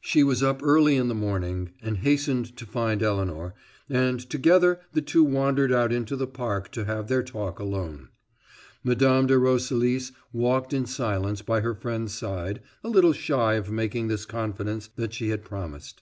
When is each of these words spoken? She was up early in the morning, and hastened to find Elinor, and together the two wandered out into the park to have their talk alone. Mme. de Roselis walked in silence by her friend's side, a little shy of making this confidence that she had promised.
She 0.00 0.22
was 0.24 0.42
up 0.42 0.62
early 0.62 0.96
in 0.96 1.08
the 1.08 1.14
morning, 1.14 1.72
and 1.82 1.98
hastened 1.98 2.56
to 2.56 2.64
find 2.64 3.02
Elinor, 3.02 3.52
and 3.90 4.18
together 4.18 4.80
the 4.94 5.02
two 5.02 5.22
wandered 5.22 5.70
out 5.70 5.92
into 5.92 6.16
the 6.16 6.26
park 6.26 6.70
to 6.72 6.86
have 6.86 7.08
their 7.08 7.22
talk 7.22 7.58
alone. 7.58 8.08
Mme. 8.82 9.26
de 9.26 9.36
Roselis 9.38 10.10
walked 10.32 10.72
in 10.72 10.86
silence 10.86 11.42
by 11.42 11.60
her 11.60 11.74
friend's 11.74 12.14
side, 12.14 12.62
a 12.82 12.88
little 12.88 13.12
shy 13.12 13.56
of 13.56 13.70
making 13.70 14.08
this 14.08 14.24
confidence 14.24 14.88
that 14.96 15.12
she 15.12 15.28
had 15.28 15.44
promised. 15.44 16.00